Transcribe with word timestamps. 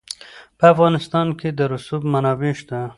په 0.57 0.65
افغانستان 0.73 1.27
کې 1.39 1.49
د 1.57 1.59
رسوب 1.73 2.01
منابع 2.13 2.53
شته. 2.59 2.79